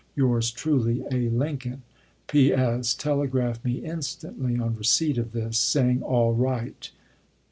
[0.15, 1.29] Yours truly, A.
[1.29, 1.83] Lincoln.
[2.25, 2.51] P.
[2.51, 2.95] S.
[2.95, 6.03] Telegraph me instantly on receipt of this, saying, ms.
[6.07, 6.89] "All right."